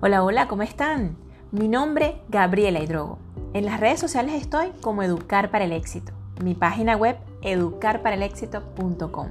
[0.00, 1.16] Hola, hola, ¿cómo están?
[1.50, 3.18] Mi nombre Gabriela Hidrogo.
[3.52, 6.12] En las redes sociales estoy como Educar para el Éxito.
[6.40, 9.26] Mi página web educarparalexito.com.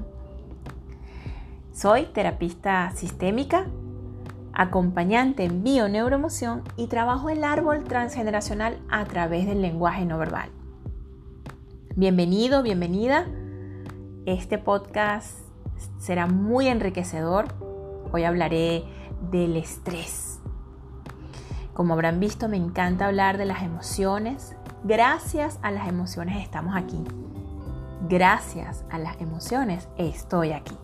[1.71, 3.67] Soy terapista sistémica,
[4.51, 10.49] acompañante en bio-neuroemoción y trabajo el árbol transgeneracional a través del lenguaje no verbal.
[11.95, 13.25] Bienvenido, bienvenida.
[14.25, 15.31] Este podcast
[15.97, 17.45] será muy enriquecedor.
[18.11, 18.83] Hoy hablaré
[19.31, 20.36] del estrés
[21.77, 24.55] como habrán visto, me encanta hablar de las emociones.
[24.83, 27.03] Gracias a las emociones estamos aquí.
[28.09, 30.75] Gracias a las emociones estoy aquí.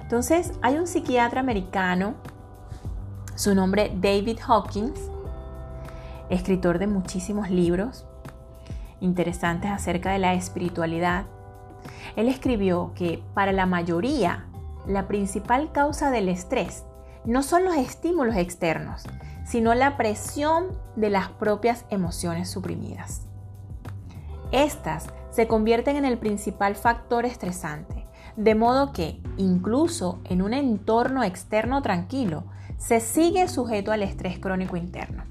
[0.00, 2.14] Entonces, hay un psiquiatra americano,
[3.34, 4.98] su nombre David Hawkins,
[6.30, 8.06] escritor de muchísimos libros
[9.00, 11.26] interesantes acerca de la espiritualidad.
[12.16, 14.46] Él escribió que para la mayoría,
[14.86, 16.86] la principal causa del estrés
[17.26, 19.04] no son los estímulos externos,
[19.46, 20.66] sino la presión
[20.96, 23.22] de las propias emociones suprimidas.
[24.52, 31.22] Estas se convierten en el principal factor estresante, de modo que, incluso en un entorno
[31.22, 32.44] externo tranquilo,
[32.76, 35.24] se sigue sujeto al estrés crónico interno.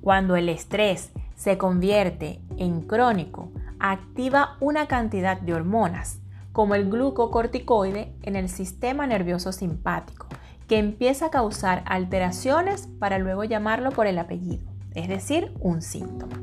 [0.00, 6.20] Cuando el estrés se convierte en crónico, activa una cantidad de hormonas,
[6.52, 10.26] como el glucocorticoide, en el sistema nervioso simpático,
[10.72, 16.40] que empieza a causar alteraciones para luego llamarlo por el apellido, es decir, un síntoma.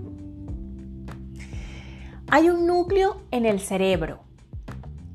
[2.29, 4.19] Hay un núcleo en el cerebro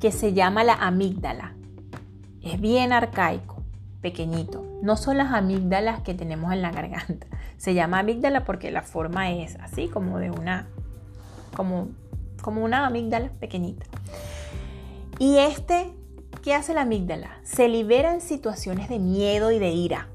[0.00, 1.54] que se llama la amígdala.
[2.42, 3.62] Es bien arcaico,
[4.00, 4.66] pequeñito.
[4.82, 7.28] No son las amígdalas que tenemos en la garganta.
[7.56, 10.66] Se llama amígdala porque la forma es así como de una
[11.54, 11.86] como
[12.42, 13.86] como una amígdala pequeñita.
[15.20, 15.94] Y este
[16.44, 17.38] ¿Qué hace la amígdala?
[17.42, 20.10] Se libera en situaciones de miedo y de ira.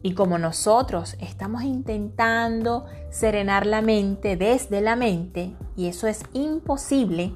[0.00, 7.34] Y como nosotros estamos intentando serenar la mente desde la mente, y eso es imposible,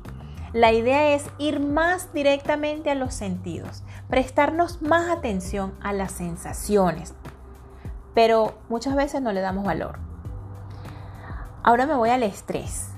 [0.54, 7.12] la idea es ir más directamente a los sentidos, prestarnos más atención a las sensaciones,
[8.14, 9.98] pero muchas veces no le damos valor.
[11.62, 12.88] Ahora me voy al estrés.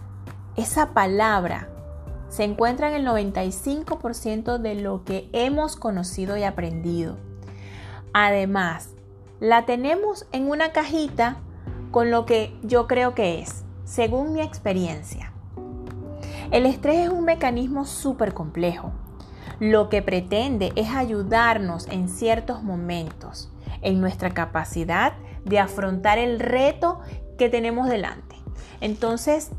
[0.54, 1.68] Esa palabra
[2.28, 7.16] se encuentra en el 95% de lo que hemos conocido y aprendido.
[8.12, 8.90] Además,
[9.40, 11.36] la tenemos en una cajita
[11.90, 15.32] con lo que yo creo que es, según mi experiencia.
[16.50, 18.92] El estrés es un mecanismo súper complejo.
[19.60, 23.50] Lo que pretende es ayudarnos en ciertos momentos,
[23.82, 25.14] en nuestra capacidad
[25.44, 27.00] de afrontar el reto
[27.38, 28.36] que tenemos delante.
[28.80, 29.50] Entonces,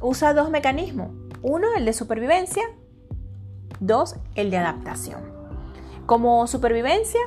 [0.00, 1.10] usa dos mecanismos.
[1.42, 2.62] Uno, el de supervivencia.
[3.80, 5.20] Dos, el de adaptación.
[6.06, 7.20] Como supervivencia,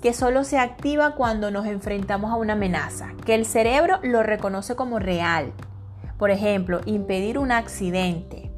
[0.00, 4.74] que solo se activa cuando nos enfrentamos a una amenaza, que el cerebro lo reconoce
[4.74, 5.52] como real.
[6.18, 8.50] Por ejemplo, impedir un accidente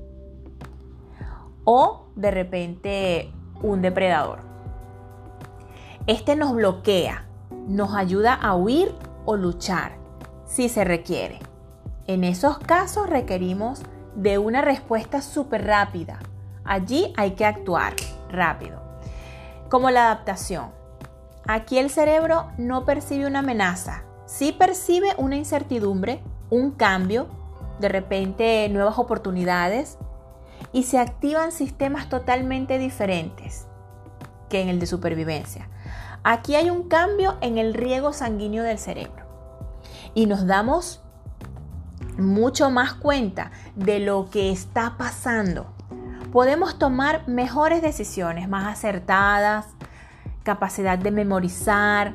[1.65, 4.41] o de repente un depredador.
[6.07, 7.27] Este nos bloquea,
[7.69, 8.93] nos ayuda a huir
[9.25, 9.97] o luchar
[10.45, 11.39] si se requiere.
[12.07, 13.83] En esos casos requerimos
[14.15, 16.19] de una respuesta súper rápida.
[16.65, 17.95] Allí hay que actuar
[18.29, 18.81] rápido.
[19.69, 20.71] Como la adaptación.
[21.47, 27.27] Aquí el cerebro no percibe una amenaza, sí percibe una incertidumbre, un cambio,
[27.81, 29.99] de repente nuevas oportunidades
[30.73, 33.67] y se activan sistemas totalmente diferentes
[34.49, 35.69] que en el de supervivencia.
[36.23, 39.27] Aquí hay un cambio en el riego sanguíneo del cerebro
[40.15, 41.02] y nos damos
[42.23, 45.67] mucho más cuenta de lo que está pasando,
[46.33, 49.67] podemos tomar mejores decisiones, más acertadas,
[50.43, 52.15] capacidad de memorizar,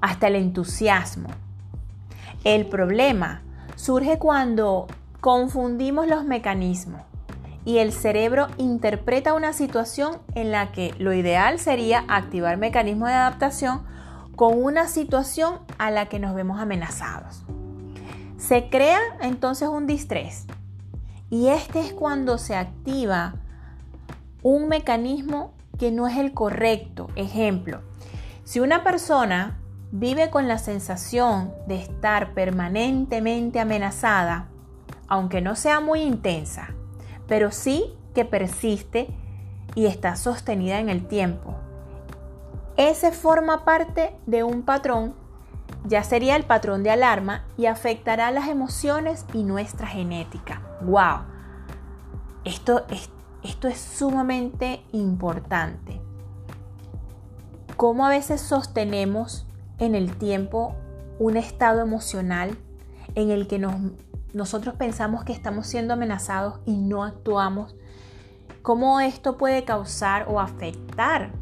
[0.00, 1.28] hasta el entusiasmo.
[2.44, 3.42] El problema
[3.76, 4.86] surge cuando
[5.20, 7.02] confundimos los mecanismos
[7.64, 13.14] y el cerebro interpreta una situación en la que lo ideal sería activar mecanismos de
[13.14, 13.82] adaptación
[14.36, 17.44] con una situación a la que nos vemos amenazados.
[18.40, 20.46] Se crea entonces un distrés
[21.28, 23.34] y este es cuando se activa
[24.42, 27.08] un mecanismo que no es el correcto.
[27.16, 27.82] Ejemplo,
[28.44, 29.60] si una persona
[29.92, 34.48] vive con la sensación de estar permanentemente amenazada,
[35.06, 36.74] aunque no sea muy intensa,
[37.28, 39.08] pero sí que persiste
[39.74, 41.56] y está sostenida en el tiempo.
[42.78, 45.19] Ese forma parte de un patrón
[45.90, 50.62] ya sería el patrón de alarma y afectará las emociones y nuestra genética.
[50.82, 51.24] ¡Wow!
[52.44, 53.10] Esto es,
[53.42, 56.00] esto es sumamente importante.
[57.76, 59.48] Cómo a veces sostenemos
[59.78, 60.76] en el tiempo
[61.18, 62.56] un estado emocional
[63.16, 63.74] en el que nos,
[64.32, 67.74] nosotros pensamos que estamos siendo amenazados y no actuamos,
[68.62, 71.32] cómo esto puede causar o afectar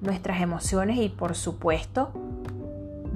[0.00, 2.10] nuestras emociones y por supuesto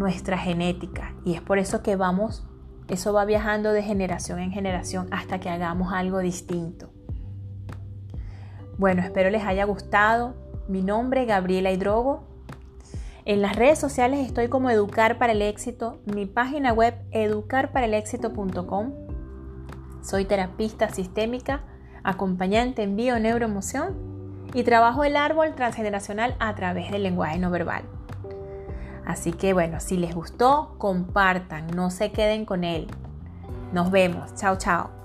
[0.00, 1.14] nuestra genética.
[1.25, 2.43] Y es por eso que vamos,
[2.88, 6.91] eso va viajando de generación en generación hasta que hagamos algo distinto.
[8.79, 10.35] Bueno, espero les haya gustado.
[10.67, 12.26] Mi nombre es Gabriela Hidrogo.
[13.26, 16.00] En las redes sociales estoy como Educar para el Éxito.
[16.06, 18.94] Mi página web educarparalexito.com.
[20.03, 21.62] Soy terapista sistémica,
[22.03, 28.00] acompañante en bio neuroemoción y trabajo el árbol transgeneracional a través del lenguaje no verbal.
[29.06, 32.87] Así que bueno, si les gustó, compartan, no se queden con él.
[33.73, 34.35] Nos vemos.
[34.35, 35.00] Chao, chao.